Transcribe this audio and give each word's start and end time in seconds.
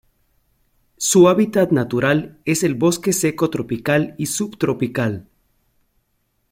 Su 0.97 1.29
hábitat 1.29 1.71
natural 1.71 2.39
es 2.45 2.63
el 2.63 2.73
bosque 2.73 3.13
seco 3.13 3.51
tropical 3.51 4.15
y 4.17 4.25
subtropical. 4.25 5.27